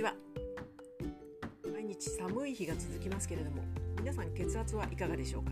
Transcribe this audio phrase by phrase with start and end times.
[0.00, 0.14] ちは。
[1.70, 3.62] 毎日寒い日が続きますけれども
[3.98, 5.50] 皆さん血圧はいかがでしょうか？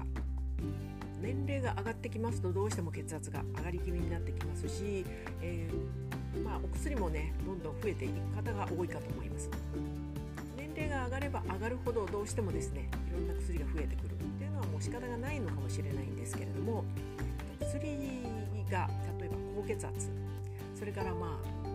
[1.20, 5.04] 年齢が上がってきますとどうしても血圧が上がり気味になってきますし、
[5.42, 9.50] えー、まあ、お薬もねどんどん増えていく方が多いかと思います。
[10.56, 14.14] 年齢が上がれば上がるほどどうしてもですねいろんな薬が増えてくる。
[14.14, 16.84] っていうのはもう仕方がないのかもしれないんですけれども
[17.60, 17.82] 薬
[18.70, 18.88] が
[19.20, 20.10] 例えば高血圧
[20.74, 21.68] それからまあ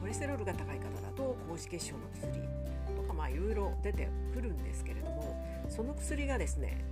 [0.00, 2.32] コレステロールが高い方だと高脂血症の薬
[2.96, 5.36] とかまあいろいろ出てくるんですけれども
[5.68, 6.84] その薬がですね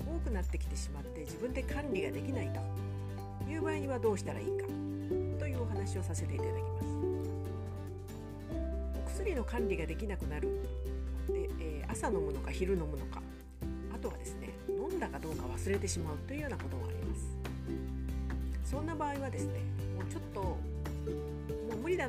[0.00, 2.52] 多くなってきてしまって自分で管理ができない
[3.44, 4.66] という場合にはどうしたらいいか
[5.38, 6.86] というお話をさせていただきます。
[9.04, 10.48] お薬の管理ができなくなる
[11.28, 13.22] で、えー、朝飲むのか昼飲むのか
[13.94, 19.60] あとはですね飲んだかどうか忘れてしまうというようなことがありますそんな場合はですね
[19.96, 20.58] もうちょっと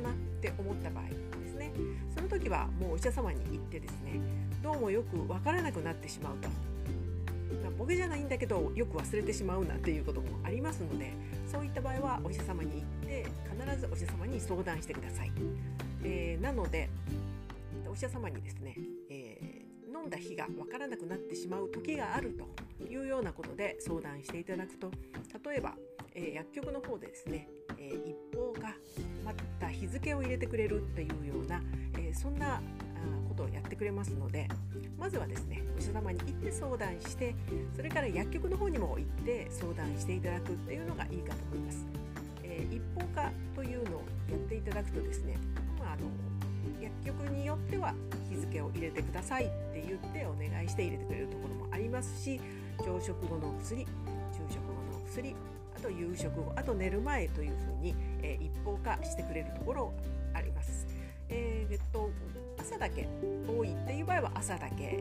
[0.00, 1.72] なって思った場合ですね。
[2.14, 4.20] その時はもうお医者様に行ってですね
[4.62, 6.48] どうもよくわからなくなってしまうと。
[7.78, 11.12] ボケじゃないんだけどよく忘れてしまうなんていうこともありますので
[11.50, 13.26] そういった場合はお医者様に行って
[13.64, 15.32] 必ずお医者様に相談してください、
[16.02, 16.90] えー、なので
[17.88, 18.76] お医者様にですね、
[19.08, 22.36] えー、飲んだ日が分からなくなってしまう時がある
[22.78, 24.90] というようなことで相談していただくと
[25.48, 25.74] 例えば、
[26.14, 28.47] えー、薬局の方でですね、え一方
[29.68, 31.60] た日付を入れてくれるというような、
[31.98, 32.60] えそんな
[33.28, 34.48] ことをやってくれますので
[34.98, 37.34] まずはですねお医者様に行って相談して
[37.76, 41.86] それから薬局の方にも行って相談していただくっていうのがいいかと思います。
[42.42, 45.36] えー、一方化というのをやっていただくとですね、
[45.78, 46.08] まあ、あの
[46.82, 47.94] 薬局によっては
[48.28, 52.40] 日付を入れてくださいって言ってお願いして入れてくれるところもありますし
[52.78, 53.88] 朝食後の薬昼
[54.48, 55.34] 食後の薬
[55.78, 59.92] あと夕食後あと寝る前というふうに、えー、一方化してくれるところ
[60.34, 60.86] あります。
[61.28, 62.10] えー、っと
[62.58, 63.06] 朝だけ
[63.46, 64.98] 多いっていう場合は朝だけ、え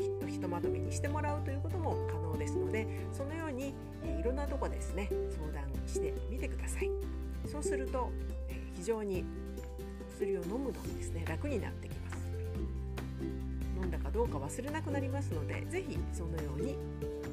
[0.00, 3.74] ーと、ひとまとめにしてもらうということも可能ですのでそのように、
[4.04, 6.90] えー、いろんなとこですね相談してみてください。
[7.50, 8.10] そうすると、
[8.48, 9.24] えー、非常に
[10.16, 12.16] 薬を飲むのがですね楽になってきます。
[13.78, 16.76] 飲んだかどうか忘れなくなりますので是非そのように、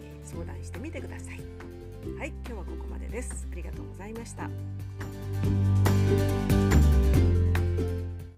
[0.02, 1.40] えー、相談してみてください。
[2.16, 3.48] はい今日はここまでです。
[3.52, 4.50] ありがとうございました。